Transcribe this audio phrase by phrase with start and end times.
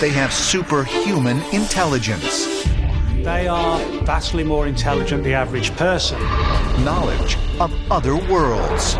[0.00, 2.64] they have superhuman intelligence,
[3.24, 6.20] They are vastly more intelligent than the average person.
[6.84, 8.94] knowledge of other worlds,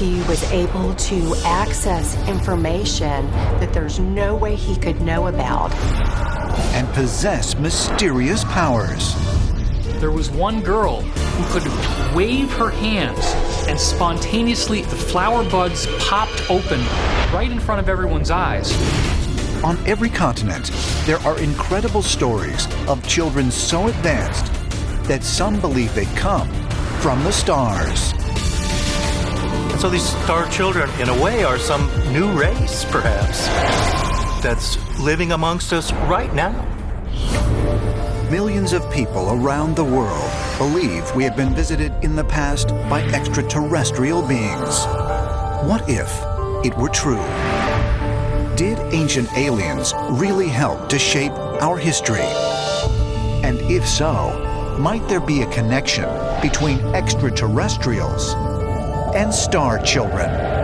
[0.00, 3.30] He was able to access information
[3.60, 5.72] that there's no way he could know about.
[6.74, 9.14] and possess mysterious powers.
[10.00, 13.24] There was one girl who could wave her hands
[13.68, 16.80] and spontaneously the flower buds popped open
[17.32, 18.72] right in front of everyone's eyes.
[19.64, 20.72] On every continent,
[21.06, 24.46] there are incredible stories of children so advanced
[25.04, 26.48] that some believe they come
[27.00, 28.12] from the stars.
[29.70, 33.46] And so these star children, in a way, are some new race, perhaps,
[34.42, 36.50] that's living amongst us right now.
[38.32, 43.00] Millions of people around the world believe we have been visited in the past by
[43.12, 44.86] extraterrestrial beings.
[45.68, 46.10] What if
[46.66, 47.61] it were true?
[48.56, 52.28] Did ancient aliens really help to shape our history?
[53.42, 56.04] And if so, might there be a connection
[56.42, 58.34] between extraterrestrials
[59.14, 60.61] and star children?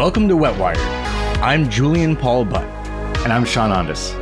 [0.00, 0.78] Welcome to Wet Wired.
[1.42, 2.64] I'm Julian Paul Butt.
[3.22, 4.16] And I'm Sean Ondas.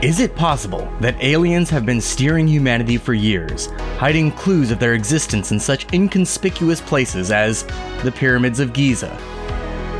[0.00, 3.66] Is it possible that aliens have been steering humanity for years,
[3.98, 7.64] hiding clues of their existence in such inconspicuous places as
[8.04, 9.12] the pyramids of Giza?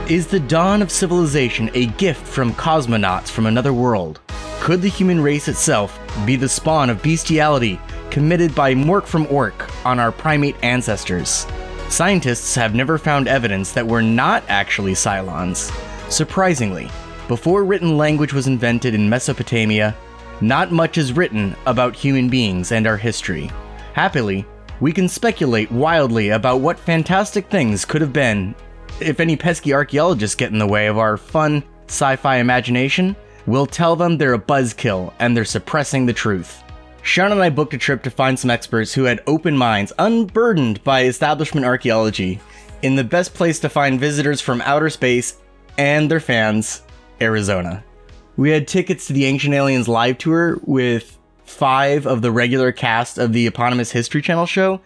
[0.09, 4.21] Is the dawn of civilization a gift from cosmonauts from another world?
[4.61, 7.81] Could the human race itself be the spawn of bestiality
[8.13, 11.45] committed by Mork from Ork on our primate ancestors?
[11.95, 15.71] Scientists have never found evidence that we're not actually Cylons.
[16.11, 16.91] Surprisingly,
[17.29, 19.95] before written language was invented in Mesopotamia,
[20.41, 23.49] not much is written about human beings and our history.
[23.93, 24.45] Happily,
[24.81, 28.57] we can speculate wildly about what fantastic things could have been.
[28.99, 33.15] If any pesky archaeologists get in the way of our fun sci fi imagination,
[33.47, 36.64] we'll tell them they're a buzzkill and they're suppressing the truth.
[37.05, 40.83] Sean and I booked a trip to find some experts who had open minds, unburdened
[40.85, 42.41] by establishment archaeology,
[42.81, 45.37] in the best place to find visitors from outer space
[45.77, 46.83] and their fans,
[47.21, 47.85] Arizona.
[48.39, 53.19] We had tickets to the Ancient Aliens live tour with five of the regular cast
[53.19, 54.81] of the eponymous History Channel show,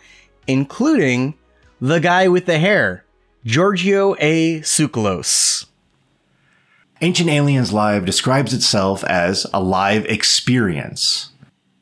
[0.49, 1.35] including
[1.81, 3.05] the guy with the hair,
[3.45, 4.59] Giorgio A.
[4.61, 5.67] Tsoukalos.
[7.01, 11.31] Ancient Aliens Live describes itself as a live experience,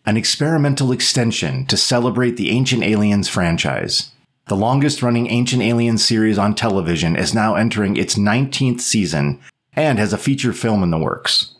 [0.06, 4.12] an experimental extension to celebrate the Ancient Aliens franchise.
[4.47, 9.41] The longest running Ancient Aliens series on television is now entering its 19th season
[9.75, 11.56] and has a feature film in the works.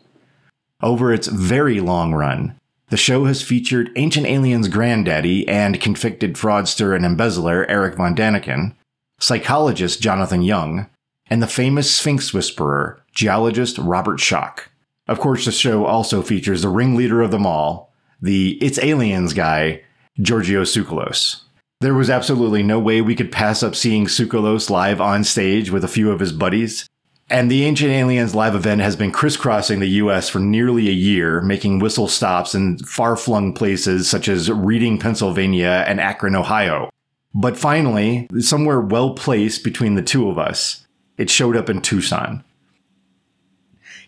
[0.81, 2.57] Over its very long run,
[2.89, 8.73] the show has featured Ancient Aliens granddaddy and convicted fraudster and embezzler Eric Von Daniken,
[9.19, 10.87] psychologist Jonathan Young,
[11.29, 14.69] and the famous Sphinx Whisperer, geologist Robert Schoch.
[15.09, 17.86] Of course, the show also features the ringleader of them all,
[18.21, 19.81] the It's Aliens guy,
[20.19, 21.41] Giorgio Tsoukalos.
[21.79, 25.83] There was absolutely no way we could pass up seeing Tsoukalos live on stage with
[25.83, 26.87] a few of his buddies.
[27.29, 31.41] And the Ancient Aliens live event has been crisscrossing the US for nearly a year,
[31.41, 36.89] making whistle stops in far flung places such as Reading, Pennsylvania and Akron, Ohio.
[37.35, 42.43] But finally, somewhere well placed between the two of us, it showed up in Tucson.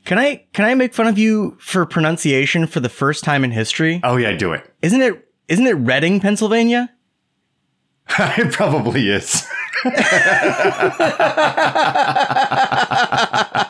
[0.05, 3.51] Can I can I make fun of you for pronunciation for the first time in
[3.51, 4.01] history?
[4.03, 4.73] Oh yeah, do it.
[4.81, 6.91] Isn't it isn't it Reading, Pennsylvania?
[8.19, 9.47] it probably is.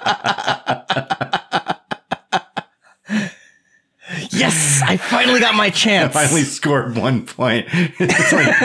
[4.89, 6.15] I finally got my chance.
[6.15, 7.67] I finally scored one point.
[7.99, 8.55] It's like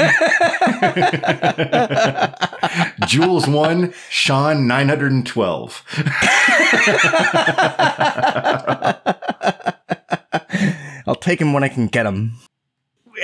[3.08, 5.82] Jules one, Sean nine hundred and twelve.
[11.06, 12.32] I'll take him when I can get him.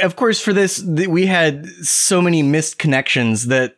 [0.02, 3.76] Of course, for this, th- we had so many missed connections that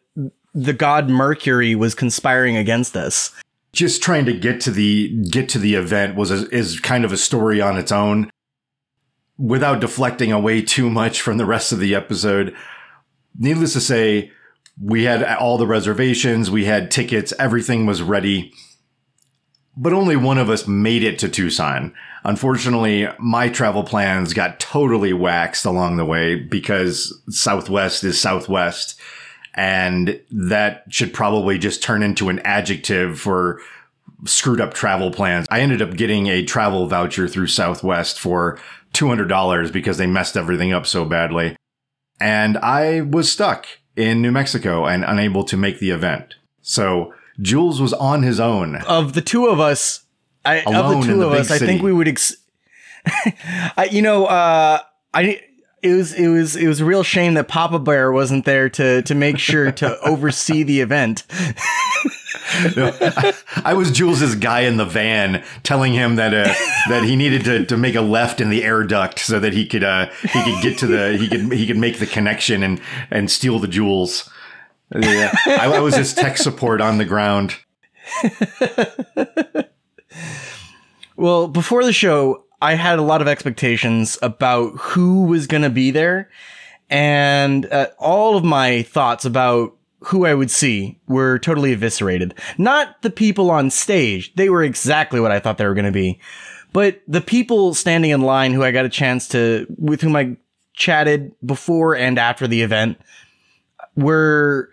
[0.55, 3.31] the god Mercury was conspiring against us.
[3.73, 7.13] Just trying to get to the get to the event was a, is kind of
[7.13, 8.31] a story on its own.
[9.39, 12.55] Without deflecting away too much from the rest of the episode,
[13.37, 14.31] needless to say,
[14.81, 18.53] we had all the reservations, we had tickets, everything was ready.
[19.77, 21.95] but only one of us made it to Tucson.
[22.25, 29.01] Unfortunately, my travel plans got totally waxed along the way because Southwest is Southwest.
[29.55, 33.61] And that should probably just turn into an adjective for
[34.25, 35.47] screwed up travel plans.
[35.51, 38.59] I ended up getting a travel voucher through Southwest for
[38.93, 41.57] $200 because they messed everything up so badly.
[42.21, 43.67] And I was stuck
[43.97, 46.35] in New Mexico and unable to make the event.
[46.61, 48.77] So Jules was on his own.
[48.77, 50.05] Of the two of us,
[50.45, 52.09] I, of the two the of us, I think we would.
[52.09, 52.37] Ex-
[53.77, 54.81] I, you know, uh,
[55.13, 55.41] I
[55.83, 59.03] it was it was it was a real shame that Papa Bear wasn't there to
[59.03, 61.25] to make sure to oversee the event.
[62.77, 63.35] No, I,
[63.65, 66.53] I was Jules's guy in the van, telling him that uh,
[66.89, 69.67] that he needed to, to make a left in the air duct so that he
[69.67, 72.81] could uh, he could get to the he could he could make the connection and
[73.11, 74.31] and steal the jewels.
[74.95, 77.57] Yeah, I, I was his tech support on the ground.
[81.17, 85.71] Well, before the show, I had a lot of expectations about who was going to
[85.71, 86.31] be there,
[86.91, 92.35] and uh, all of my thoughts about who I would see were totally eviscerated.
[92.59, 95.93] Not the people on stage; they were exactly what I thought they were going to
[95.93, 96.21] be,
[96.73, 100.37] but the people standing in line who I got a chance to with whom I
[100.75, 102.99] chatted before and after the event
[103.95, 104.71] were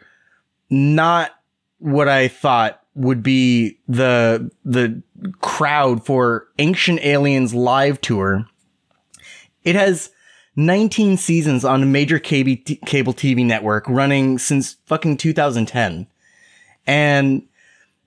[0.70, 1.31] not
[1.80, 5.02] what I thought would be the the
[5.42, 8.46] crowd for Ancient Aliens live tour.
[9.64, 10.12] It has
[10.59, 16.06] 19 seasons on a major cable cable TV network running since fucking 2010.
[16.85, 17.44] And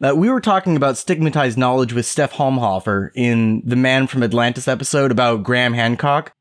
[0.02, 4.68] uh, we were talking about stigmatized knowledge with Steph Holmhofer in the Man from Atlantis
[4.68, 6.32] episode about Graham Hancock,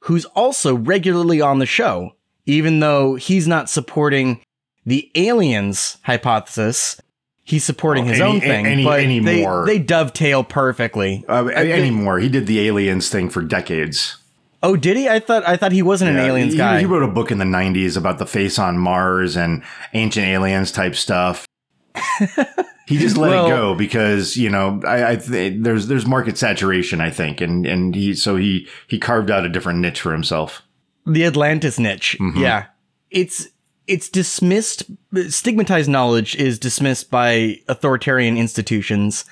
[0.00, 2.14] who's also regularly on the show,
[2.46, 4.42] even though he's not supporting
[4.84, 7.00] the aliens hypothesis.
[7.46, 9.64] He's supporting Oh, his any- own thing, any- but anymore.
[9.66, 11.24] They, they dovetail perfectly.
[11.28, 14.16] Uh, anymore, he did the aliens thing for decades.
[14.64, 15.08] Oh, did he?
[15.08, 16.80] I thought I thought he wasn't an aliens he, guy.
[16.80, 19.62] He wrote a book in the '90s about the face on Mars and
[19.92, 21.46] ancient aliens type stuff.
[22.86, 26.38] he just let Well- it go because you know I, I th- there's there's market
[26.38, 30.12] saturation I think and and he so he he carved out a different niche for
[30.12, 30.62] himself.
[31.06, 32.16] the Atlantis niche.
[32.18, 32.40] Mm-hmm.
[32.40, 32.66] Yeah.
[33.10, 33.48] It's
[33.86, 34.84] it's dismissed
[35.28, 39.26] stigmatized knowledge is dismissed by authoritarian institutions,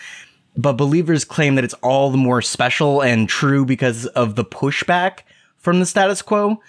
[0.56, 5.20] but believers claim that it's all the more special and true because of the pushback
[5.58, 6.60] from the status quo.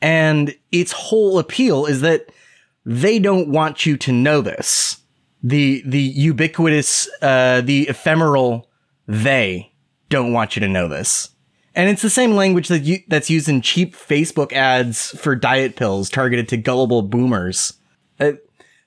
[0.00, 2.30] And its whole appeal is that
[2.84, 4.98] they don't want you to know this.
[5.42, 8.68] The the ubiquitous uh the ephemeral
[9.06, 9.72] they
[10.08, 11.30] don't want you to know this.
[11.74, 15.76] And it's the same language that you, that's used in cheap Facebook ads for diet
[15.76, 17.74] pills targeted to gullible boomers.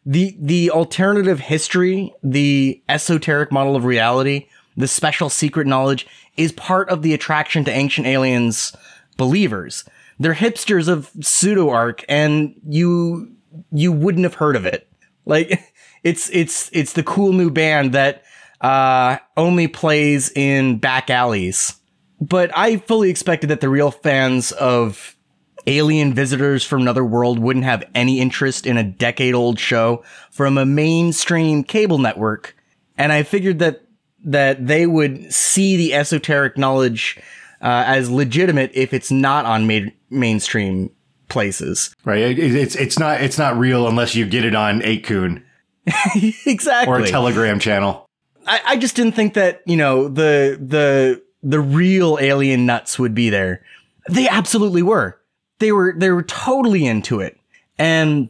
[0.09, 6.89] The the alternative history, the esoteric model of reality, the special secret knowledge is part
[6.89, 8.75] of the attraction to ancient aliens
[9.17, 9.83] believers.
[10.17, 13.35] They're hipsters of pseudo arc, and you
[13.71, 14.89] you wouldn't have heard of it.
[15.27, 15.59] Like
[16.03, 18.23] it's it's it's the cool new band that
[18.61, 21.79] uh, only plays in back alleys
[22.21, 25.15] but I fully expected that the real fans of
[25.69, 30.57] alien visitors from another world wouldn't have any interest in a decade old show from
[30.57, 32.55] a mainstream cable network.
[32.97, 33.83] And I figured that
[34.25, 37.17] that they would see the esoteric knowledge
[37.61, 40.91] uh, as legitimate if it's not on ma- mainstream
[41.29, 41.95] places.
[42.03, 42.19] Right?
[42.19, 45.43] It, it's it's not it's not real unless you get it on 8kun
[46.45, 46.93] exactly.
[46.93, 48.05] or a Telegram channel.
[48.45, 53.15] I, I just didn't think that you know the the the real alien nuts would
[53.15, 53.63] be there.
[54.09, 55.18] They absolutely were.
[55.59, 57.37] They were they were totally into it,
[57.77, 58.29] and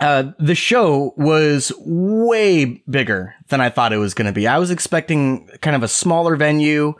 [0.00, 4.46] uh, the show was way bigger than I thought it was going to be.
[4.46, 6.94] I was expecting kind of a smaller venue.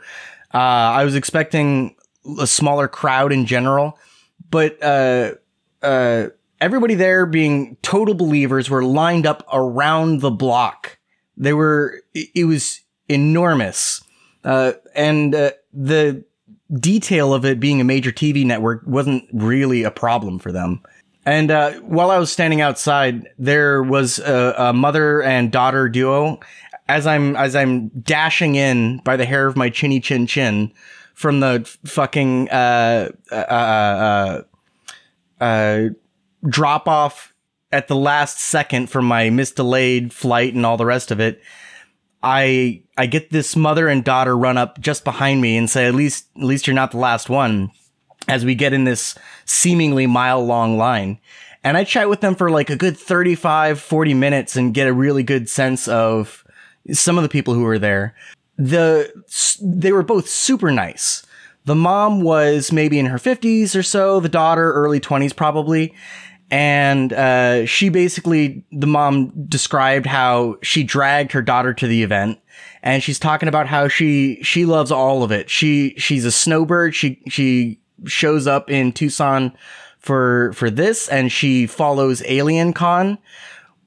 [0.53, 1.95] Uh, I was expecting
[2.39, 3.97] a smaller crowd in general,
[4.49, 5.35] but uh,
[5.81, 6.27] uh,
[6.59, 10.97] everybody there being total believers were lined up around the block.
[11.37, 14.03] They were, it it was enormous.
[14.43, 16.23] Uh, and uh, the
[16.73, 20.81] detail of it being a major TV network wasn't really a problem for them.
[21.25, 26.39] And uh, while I was standing outside, there was a, a mother and daughter duo.
[26.87, 30.71] As I'm as I'm dashing in by the hair of my chinny chin chin
[31.13, 34.41] from the fucking uh, uh, uh,
[35.39, 35.89] uh,
[36.47, 37.33] drop off
[37.71, 41.41] at the last second from my misdelayed flight and all the rest of it.
[42.21, 45.95] I I get this mother and daughter run up just behind me and say, "At
[45.95, 47.71] least at least you're not the last one."
[48.27, 51.19] As we get in this seemingly mile long line.
[51.63, 54.93] And I chat with them for like a good 35, 40 minutes and get a
[54.93, 56.43] really good sense of
[56.91, 58.15] some of the people who were there.
[58.57, 59.11] the
[59.61, 61.23] they were both super nice.
[61.65, 65.93] The mom was maybe in her 50s or so, the daughter early 20s probably.
[66.51, 72.39] And uh, she basically, the mom described how she dragged her daughter to the event,
[72.81, 75.49] and she's talking about how she she loves all of it.
[75.49, 76.95] She she's a snowbird.
[76.95, 79.55] She she shows up in Tucson
[79.99, 83.19] for for this, and she follows Alien Con,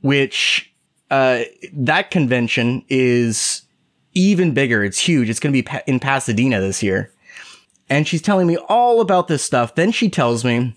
[0.03, 0.73] which
[1.11, 1.43] uh,
[1.73, 3.63] that convention is
[4.15, 4.85] even bigger.
[4.85, 5.29] It's huge.
[5.29, 7.13] It's going to be pa- in Pasadena this year.
[7.89, 9.75] And she's telling me all about this stuff.
[9.75, 10.75] Then she tells me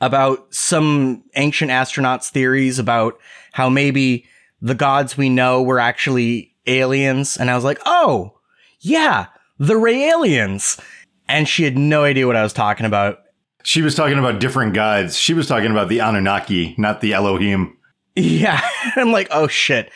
[0.00, 3.18] about some ancient astronauts theories about
[3.52, 4.26] how maybe
[4.60, 7.36] the gods we know were actually aliens.
[7.36, 8.38] And I was like, oh,
[8.80, 9.26] yeah,
[9.58, 10.80] the Raelians.
[11.28, 13.18] And she had no idea what I was talking about.
[13.64, 15.16] She was talking about different gods.
[15.16, 17.76] She was talking about the Anunnaki, not the Elohim.
[18.16, 18.60] Yeah.
[18.96, 19.90] I'm like, oh shit.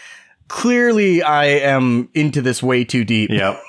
[0.49, 3.31] Clearly I am into this way too deep.
[3.31, 3.61] Yep.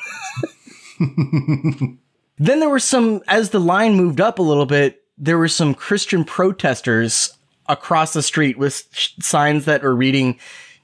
[2.38, 5.74] Then there were some, as the line moved up a little bit, there were some
[5.74, 7.34] Christian protesters
[7.68, 10.40] across the street with sh- signs that were reading,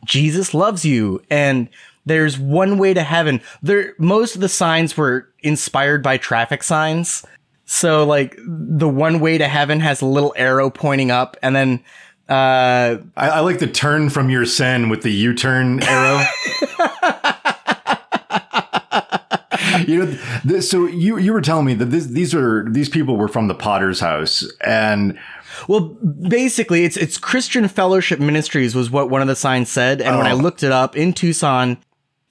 [0.05, 1.21] Jesus loves you.
[1.29, 1.69] And
[2.05, 3.41] there's one way to heaven.
[3.61, 7.25] There, most of the signs were inspired by traffic signs.
[7.65, 11.83] So like the one way to heaven has a little arrow pointing up and then,
[12.29, 16.23] uh, I, I like the turn from your sin with the U turn arrow.
[19.87, 23.15] you know, this, so you you were telling me that this, these are these people
[23.17, 25.17] were from the Potter's house, and
[25.67, 30.17] Well, basically, it's it's Christian Fellowship Ministries was what one of the signs said, and
[30.17, 30.35] when I Oh.
[30.37, 31.77] looked it up in Tucson,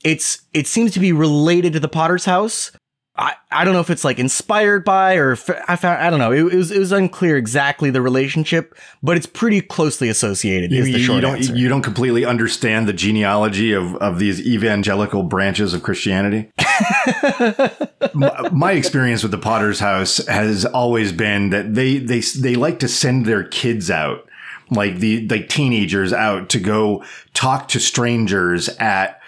[0.04, 2.72] it's it seems to be related to the Potter's House.
[3.14, 6.19] I, I don't know if it's like inspired by or if, I found I don't
[6.19, 6.33] know.
[6.33, 10.73] It, it was it was unclear exactly the relationship, but it's pretty closely associated.
[10.73, 11.54] you, you short don't answer.
[11.54, 16.50] you don't completely understand the genealogy of of these evangelical branches of Christianity.
[18.14, 22.78] my, my experience with the Potter's house has always been that they they they like
[22.78, 24.26] to send their kids out
[24.71, 27.04] like the like teenagers out to go
[27.35, 29.21] talk to strangers at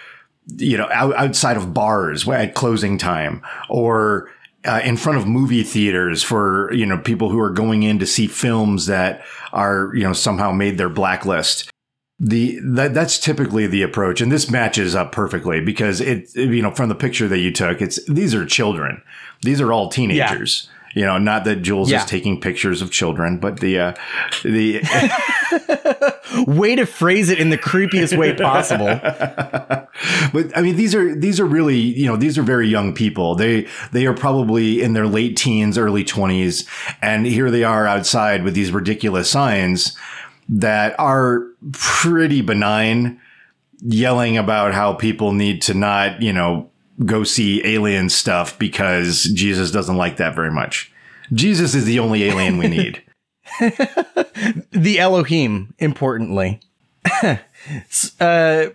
[0.56, 4.30] you know out, outside of bars at closing time or
[4.64, 8.06] uh, in front of movie theaters for you know people who are going in to
[8.06, 9.22] see films that
[9.52, 11.70] are you know somehow made their blacklist.
[12.20, 16.70] The that that's typically the approach and this matches up perfectly because it you know
[16.70, 19.02] from the picture that you took it's these are children.
[19.42, 21.98] These are all teenagers you know not that Jules Yeah.
[21.98, 23.94] is taking pictures of children but the uh
[24.42, 24.80] the
[26.46, 28.86] way to phrase it in the creepiest way possible.
[30.32, 33.34] but I mean, these are these are really you know these are very young people.
[33.34, 36.68] They they are probably in their late teens, early twenties,
[37.02, 39.96] and here they are outside with these ridiculous signs
[40.48, 43.20] that are pretty benign,
[43.80, 46.70] yelling about how people need to not you know
[47.04, 50.92] go see alien stuff because Jesus doesn't like that very much.
[51.32, 53.02] Jesus is the only alien we need.
[54.70, 56.60] the Elohim, importantly.
[58.20, 58.66] Uh,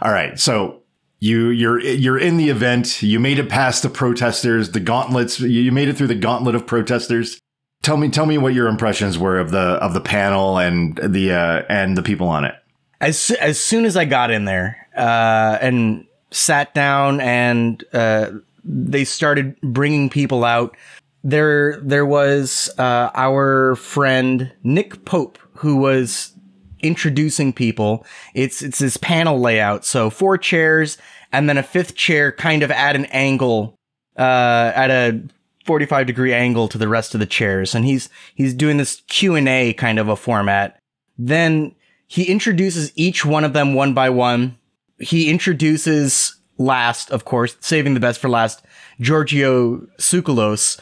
[0.00, 0.80] All right, so
[1.18, 3.02] you you're you're in the event.
[3.02, 5.38] You made it past the protesters, the gauntlets.
[5.38, 7.38] You you made it through the gauntlet of protesters.
[7.82, 11.32] Tell me, tell me what your impressions were of the of the panel and the
[11.32, 12.54] uh, and the people on it.
[13.02, 18.30] as as soon as I got in there uh, and sat down and uh,
[18.64, 20.76] they started bringing people out,
[21.22, 26.32] there there was uh, our friend Nick Pope who was
[26.80, 28.06] introducing people.
[28.34, 30.96] It's it's this panel layout, so four chairs
[31.32, 33.76] and then a fifth chair, kind of at an angle,
[34.16, 35.20] uh, at a
[35.64, 39.36] 45 degree angle to the rest of the chairs, and he's he's doing this Q
[39.36, 40.78] and A kind of a format.
[41.18, 41.74] Then
[42.06, 44.56] he introduces each one of them one by one.
[45.00, 48.62] He introduces last, of course, saving the best for last,
[49.00, 50.78] Giorgio Tsoukalos,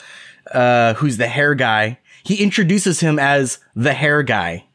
[0.52, 1.98] uh, who's the hair guy.
[2.25, 4.66] He introduces him as the hair guy.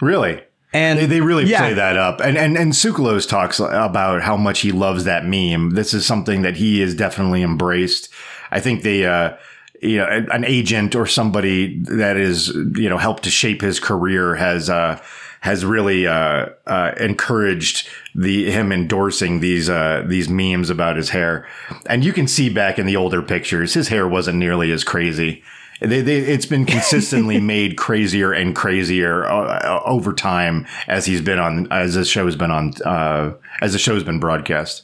[0.00, 1.60] Really, And they, they really yeah.
[1.60, 2.20] play that up.
[2.20, 5.70] And and and Tsoukalos talks about how much he loves that meme.
[5.70, 8.08] This is something that he has definitely embraced.
[8.50, 9.06] I think they.
[9.06, 9.36] Uh,
[9.80, 13.78] you know, an an agent or somebody that is, you know, helped to shape his
[13.78, 15.00] career has, uh,
[15.40, 21.46] has really, uh, uh, encouraged the, him endorsing these, uh, these memes about his hair.
[21.86, 25.42] And you can see back in the older pictures, his hair wasn't nearly as crazy.
[25.80, 31.38] They, they, it's been consistently made crazier and crazier uh, over time as he's been
[31.38, 34.82] on, as the show's been on, uh, as the show's been broadcast.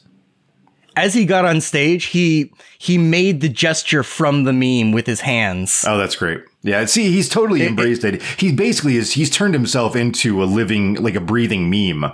[0.95, 5.21] as he got on stage, he he made the gesture from the meme with his
[5.21, 5.83] hands.
[5.87, 6.41] Oh, that's great.
[6.65, 8.23] Yeah, see, he's totally embraced it.
[8.23, 9.13] He basically is.
[9.13, 12.11] He's turned himself into a living, like a breathing meme.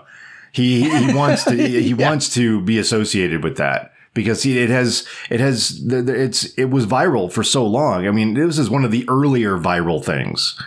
[0.52, 5.40] He he wants to he wants to be associated with that because it has it
[5.40, 8.06] has it's it was viral for so long.
[8.06, 10.62] I mean, this is one of the earlier viral things.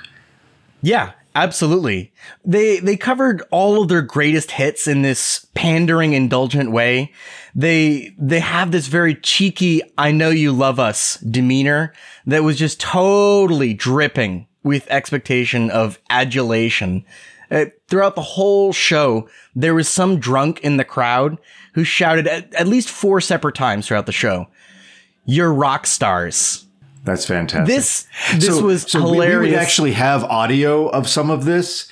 [0.81, 2.13] Yeah, absolutely.
[2.45, 7.13] They they covered all of their greatest hits in this pandering indulgent way.
[7.55, 11.93] They they have this very cheeky I know you love us demeanor
[12.27, 17.05] that was just totally dripping with expectation of adulation.
[17.51, 21.39] Uh, throughout the whole show, there was some drunk in the crowd
[21.75, 24.47] who shouted at, at least four separate times throughout the show,
[25.25, 26.67] "You're rock stars."
[27.05, 27.67] That's fantastic.
[27.75, 28.07] This
[28.37, 29.41] this So- was so we- hilarious.
[29.41, 31.89] We, would actually have audio of some of this.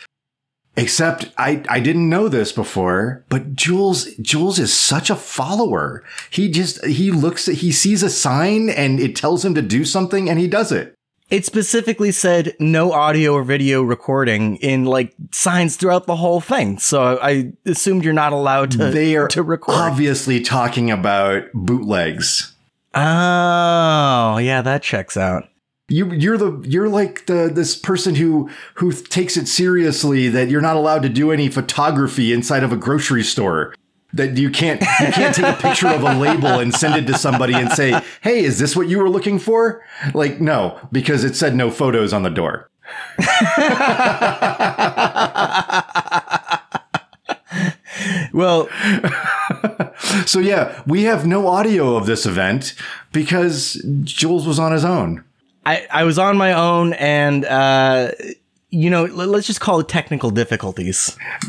[0.75, 6.02] Except I, I didn't know this before, but Jules Jules is such a follower.
[6.31, 10.31] He just he looks he sees a sign and it tells him to do something
[10.31, 10.95] and he does it.
[11.28, 16.78] It specifically said no audio or video recording in like signs throughout the whole thing.
[16.78, 19.75] So I assumed you're not allowed to They are to record.
[19.76, 22.54] obviously talking about bootlegs.
[22.94, 25.49] Oh, yeah, that checks out.
[25.88, 30.62] You you're the you're like the this person who who takes it seriously that you're
[30.62, 33.75] not allowed to do any photography inside of a grocery store.
[34.14, 37.18] That you can't you can't take a picture of a label and send it to
[37.18, 39.84] somebody and say, "Hey, is this what you were looking for?"
[40.14, 42.70] Like, no, because it said no photos on the door.
[48.32, 48.68] Well,
[50.26, 52.75] So yeah, we have no audio of this event
[53.12, 55.25] because Jules was on his own.
[55.64, 58.12] I, I was on my own and, uh,
[58.71, 61.16] you know, let's just call it technical difficulties.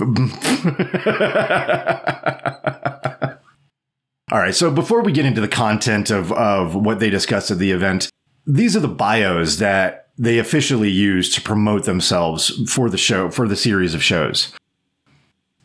[4.32, 4.56] All right.
[4.56, 8.10] So before we get into the content of, of what they discussed at the event,
[8.46, 13.48] these are the bios that they officially used to promote themselves for the show, for
[13.48, 14.54] the series of shows.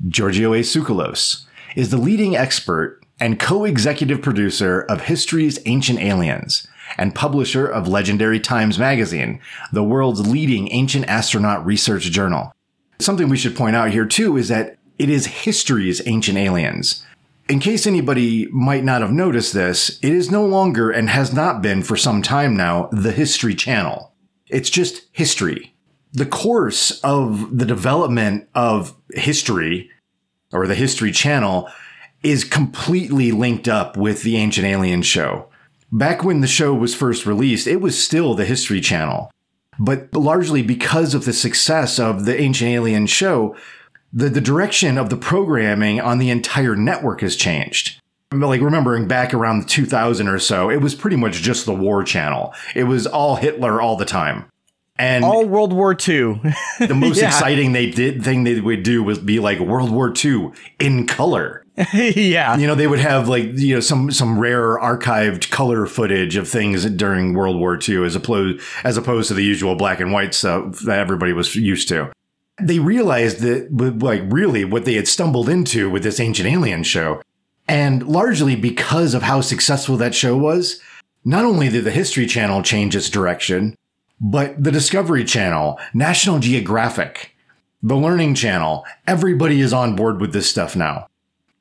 [0.08, 0.60] Giorgio A.
[0.60, 1.44] Tsoukalos
[1.78, 6.66] is the leading expert and co-executive producer of History's Ancient Aliens
[6.96, 9.40] and publisher of Legendary Times magazine,
[9.72, 12.52] the world's leading ancient astronaut research journal.
[12.98, 17.06] Something we should point out here too is that it is History's Ancient Aliens.
[17.48, 21.62] In case anybody might not have noticed this, it is no longer and has not
[21.62, 24.12] been for some time now the History Channel.
[24.48, 25.76] It's just history.
[26.12, 29.90] The course of the development of history
[30.52, 31.68] or the History Channel
[32.22, 35.48] is completely linked up with the Ancient Aliens show.
[35.90, 39.30] Back when the show was first released, it was still the History Channel.
[39.78, 43.56] But largely because of the success of the Ancient Aliens show,
[44.12, 48.00] the, the direction of the programming on the entire network has changed.
[48.32, 52.52] Like remembering back around 2000 or so, it was pretty much just the war channel.
[52.74, 54.50] It was all Hitler all the time.
[54.98, 56.40] And All World War II.
[56.80, 57.28] the most yeah.
[57.28, 61.64] exciting they did thing they would do was be like World War II in color.
[61.94, 62.56] yeah.
[62.56, 66.48] You know, they would have like you know some some rare archived color footage of
[66.48, 70.34] things during World War II as opposed as opposed to the usual black and white
[70.34, 72.10] stuff that everybody was used to.
[72.60, 73.68] They realized that
[74.02, 77.22] like really what they had stumbled into with this ancient alien show,
[77.68, 80.80] and largely because of how successful that show was,
[81.24, 83.76] not only did the History Channel change its direction,
[84.20, 87.34] but the Discovery Channel, National Geographic,
[87.82, 91.08] the Learning Channel, everybody is on board with this stuff now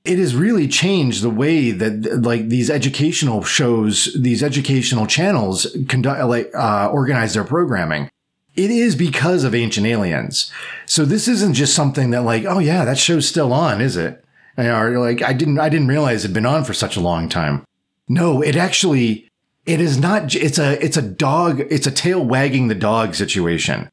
[0.07, 6.23] it has really changed the way that like these educational shows, these educational channels conduct
[6.25, 8.09] like uh, organize their programming.
[8.55, 10.51] It is because of Ancient Aliens.
[10.85, 14.23] So this isn't just something that like, oh yeah, that show's still on, is it?
[14.57, 17.63] Or like, I didn't, I didn't realize it'd been on for such a long time.
[18.07, 19.26] No, it actually,
[19.67, 20.33] it is not.
[20.33, 21.59] It's a, it's a dog.
[21.69, 23.89] It's a tail wagging the dog situation,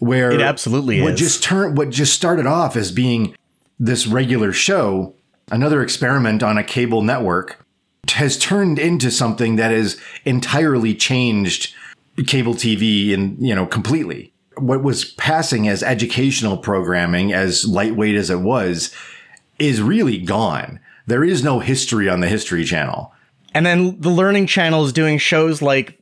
[0.00, 1.20] where It absolutely what is.
[1.20, 3.36] just turned, what just started off as being
[3.78, 5.14] this regular show,
[5.50, 7.64] another experiment on a cable network,
[8.10, 11.74] has turned into something that has entirely changed
[12.26, 14.32] cable TV and, you know, completely.
[14.58, 18.94] What was passing as educational programming, as lightweight as it was,
[19.58, 20.78] is really gone.
[21.06, 23.11] There is no history on the History Channel.
[23.54, 25.98] And then the Learning Channel is doing shows like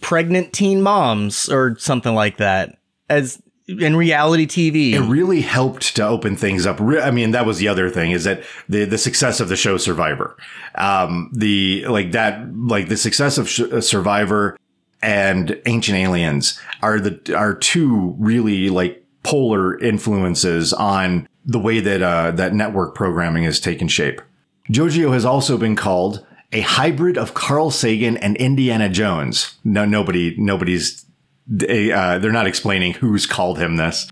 [0.00, 3.42] Pregnant Teen Moms or something like that as
[3.78, 4.92] in reality TV.
[4.92, 6.80] It really helped to open things up.
[6.80, 9.76] I mean, that was the other thing is that the the success of the show
[9.76, 10.36] Survivor,
[10.74, 14.56] um, the like that like the success of Sh- uh, Survivor
[15.02, 22.02] and Ancient Aliens are the are two really like polar influences on the way that
[22.02, 24.20] uh, that network programming has taken shape.
[24.70, 29.58] Jojo has also been called a hybrid of Carl Sagan and Indiana Jones.
[29.64, 31.04] No, nobody, nobody's,
[31.50, 34.10] uh, they're not explaining who's called him this.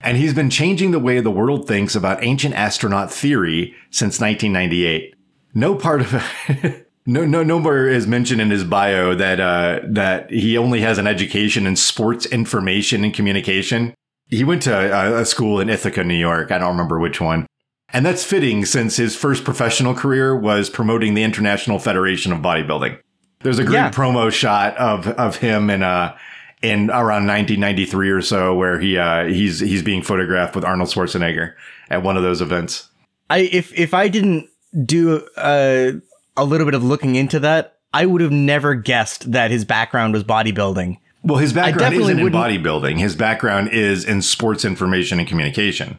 [0.00, 5.14] And he's been changing the way the world thinks about ancient astronaut theory since 1998.
[5.54, 6.22] No part of
[7.08, 11.06] No, no, nowhere is mentioned in his bio that uh, that he only has an
[11.06, 13.94] education in sports information and communication.
[14.26, 16.50] He went to a, a school in Ithaca, New York.
[16.50, 17.46] I don't remember which one.
[17.92, 22.98] And that's fitting since his first professional career was promoting the International Federation of Bodybuilding.
[23.40, 23.90] There's a great Yeah.
[23.90, 26.16] promo shot of of him in uh
[26.62, 31.52] in around 1993 or so where he uh he's he's being photographed with Arnold Schwarzenegger
[31.90, 32.88] at one of those events.
[33.30, 34.48] I if if I didn't
[34.84, 35.92] do uh,
[36.36, 40.12] a little bit of looking into that, I would have never guessed that his background
[40.12, 40.98] was bodybuilding.
[41.22, 42.34] Well, his background isn't wouldn't.
[42.34, 42.98] bodybuilding.
[42.98, 45.98] His background is in sports information and communication.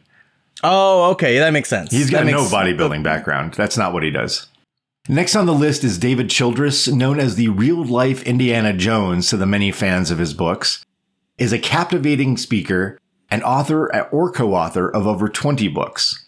[0.62, 1.90] Oh, okay, that makes sense.
[1.92, 3.54] He's got That no bodybuilding background.
[3.54, 4.46] That's not what he does.
[5.08, 9.36] Next on the list is David Childress, known as the real life Indiana Jones to
[9.36, 10.84] the many fans of his books,
[11.38, 12.98] is a captivating speaker
[13.30, 16.26] and author or co-author of over 20 books.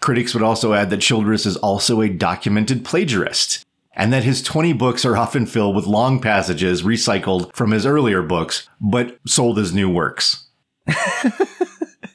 [0.00, 4.72] Critics would also add that Childress is also a documented plagiarist, and that his 20
[4.74, 9.74] books are often filled with long passages recycled from his earlier books, but sold as
[9.74, 10.46] new works.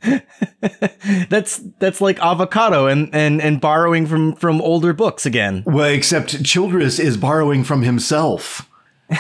[1.30, 5.64] That's that's like avocado and, and, and borrowing from from older books again.
[5.66, 8.70] Well, except Childress is borrowing from himself.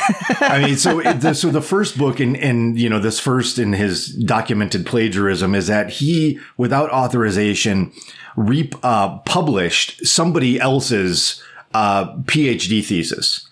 [0.41, 3.59] I mean, so it, the, so the first book in in you know this first
[3.59, 7.91] in his documented plagiarism is that he, without authorization,
[8.35, 11.43] re uh, published somebody else's
[11.75, 13.47] uh, PhD thesis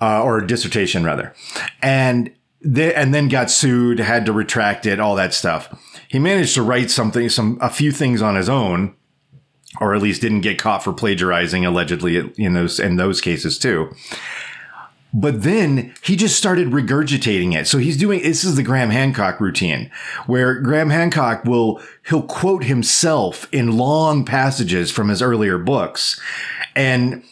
[0.00, 1.34] uh, or dissertation rather,
[1.82, 2.30] and
[2.64, 5.68] they, and then got sued, had to retract it, all that stuff.
[6.08, 8.94] He managed to write something, some a few things on his own,
[9.80, 13.90] or at least didn't get caught for plagiarizing allegedly in those in those cases too.
[15.12, 17.68] But then he just started regurgitating it.
[17.68, 19.90] So he's doing this is the Graham Hancock routine
[20.26, 26.20] where Graham Hancock will he'll quote himself in long passages from his earlier books
[26.74, 27.22] and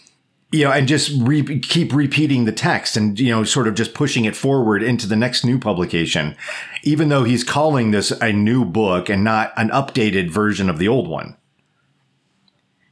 [0.52, 3.94] you know and just re- keep repeating the text and you know sort of just
[3.94, 6.36] pushing it forward into the next new publication
[6.82, 10.88] even though he's calling this a new book and not an updated version of the
[10.88, 11.36] old one.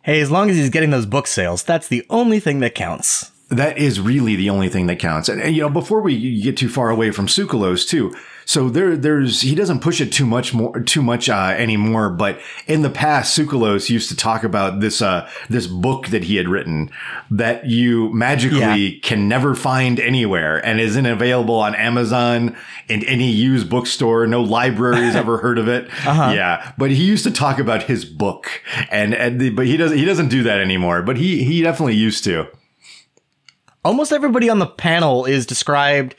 [0.03, 3.33] Hey, as long as he's getting those book sales, that's the only thing that counts.
[3.51, 5.29] That is really the only thing that counts.
[5.29, 8.97] And, and, you know, before we get too far away from Tsoukalos too, so there,
[8.97, 12.11] there's he doesn't push it too much more, too much uh, anymore.
[12.11, 16.37] But in the past, Tsoukalos used to talk about this uh, this book that he
[16.37, 16.91] had written
[17.31, 18.99] that you magically Yeah.
[19.03, 22.57] can never find anywhere and isn't available on Amazon
[22.89, 24.27] and any used bookstore.
[24.27, 25.89] No libraries ever heard of it.
[26.05, 29.97] Yeah, but he used to talk about his book, and, and the, but he doesn't
[29.99, 31.03] he doesn't do that anymore.
[31.03, 32.47] But he he definitely used to.
[33.85, 36.15] Almost everybody on the panel is described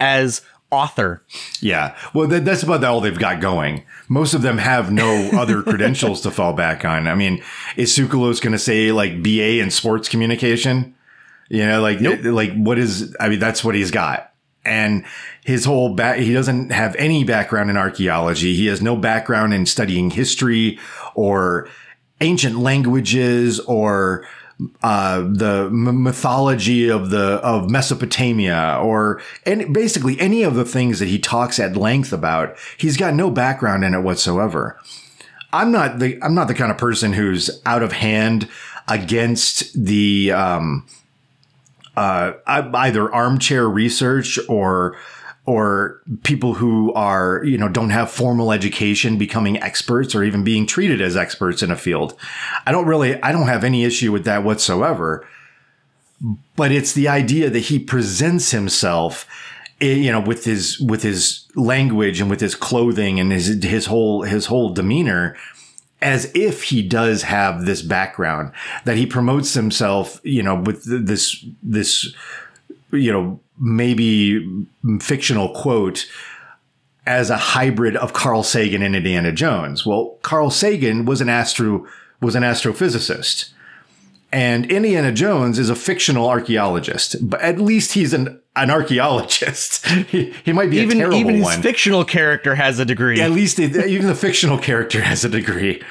[0.00, 1.22] as author.
[1.60, 1.96] Yeah.
[2.12, 3.84] Well, that, that's about all they've got going.
[4.08, 7.06] Most of them have no other credentials to fall back on.
[7.06, 7.42] I mean,
[7.76, 10.94] is Tsoukalos going to say like BA in sports communication?
[11.48, 14.32] You know, like, like what is, I mean, that's what he's got.
[14.64, 15.04] And
[15.44, 18.54] his whole back, he doesn't have any background in archaeology.
[18.54, 20.78] He has no background in studying history
[21.14, 21.68] or
[22.22, 24.26] ancient languages or
[24.82, 31.08] uh, the mythology of the of Mesopotamia or and basically any of the things that
[31.08, 32.56] he talks at length about.
[32.76, 34.78] He's got no background in it whatsoever.
[35.52, 38.48] I'm not the I'm not the kind of person who's out of hand
[38.88, 40.86] against the um,
[41.96, 44.96] uh, either armchair research or
[45.46, 50.66] or people who are you know don't have formal education becoming experts or even being
[50.66, 52.16] treated as experts in a field.
[52.66, 55.26] I don't really I don't have any issue with that whatsoever.
[56.56, 59.28] But it's the idea that he presents himself
[59.80, 63.86] eh, you know with his with his language and with his clothing and his his
[63.86, 65.36] whole his whole demeanor
[66.00, 68.52] as if he does have this background
[68.84, 72.14] that he promotes himself you know with this this
[72.90, 74.66] you know maybe
[75.00, 76.06] fictional quote
[77.06, 79.84] as a hybrid of Carl Sagan and Indiana Jones.
[79.84, 81.86] Well, Carl Sagan was an astro
[82.20, 83.50] was an astrophysicist.
[84.32, 89.86] And Indiana Jones is a fictional archaeologist, but at least he's an an archaeologist.
[89.86, 91.62] he, he might be Even a terrible even his one.
[91.62, 93.20] fictional character has a degree.
[93.20, 95.82] At least it, even the fictional character has a degree.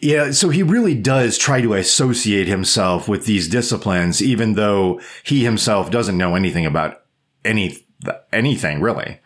[0.00, 5.44] Yeah, so he really does try to associate himself with these disciplines, even though he
[5.44, 7.02] himself doesn't know anything about
[7.44, 7.78] any
[8.32, 9.20] anything really.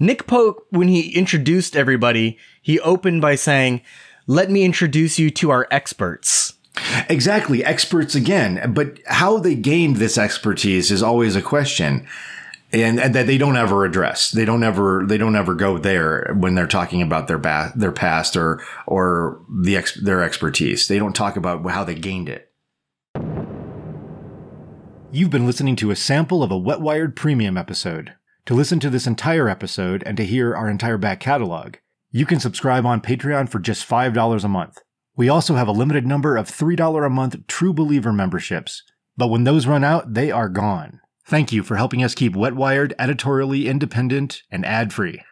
[0.00, 3.82] Nick Pope, when he introduced everybody, he opened by saying,
[4.26, 6.54] "Let me introduce you to our experts."
[7.08, 8.72] Exactly, experts again.
[8.74, 12.06] But how they gained this expertise is always a question.
[12.72, 14.30] And, and that they don't ever address.
[14.30, 15.04] They don't ever.
[15.06, 19.44] They don't ever go there when they're talking about their ba- their past or or
[19.62, 20.88] the ex- their expertise.
[20.88, 22.50] They don't talk about how they gained it.
[25.14, 28.14] You've been listening to a sample of a Wet Wired Premium episode.
[28.46, 31.76] To listen to this entire episode and to hear our entire back catalog,
[32.10, 34.78] you can subscribe on Patreon for just $5 a month.
[35.14, 38.82] We also have a limited number of $3 a month True Believer memberships,
[39.14, 41.01] but when those run out, they are gone.
[41.26, 45.22] Thank you for helping us keep Wet Wired editorially independent and ad free.